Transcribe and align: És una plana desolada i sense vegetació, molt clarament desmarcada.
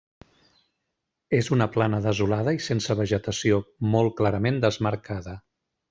És 1.41 1.49
una 1.57 1.67
plana 1.75 1.99
desolada 2.07 2.55
i 2.57 2.63
sense 2.69 2.97
vegetació, 3.03 3.61
molt 3.95 4.19
clarament 4.23 4.63
desmarcada. 4.67 5.41